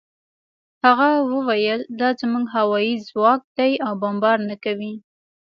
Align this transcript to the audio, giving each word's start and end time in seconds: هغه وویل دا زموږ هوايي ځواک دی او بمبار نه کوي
هغه 0.83 1.09
وویل 1.33 1.81
دا 1.99 2.09
زموږ 2.21 2.45
هوايي 2.55 2.95
ځواک 3.07 3.41
دی 3.57 3.71
او 3.85 3.93
بمبار 4.01 4.37
نه 4.49 4.55
کوي 4.63 4.93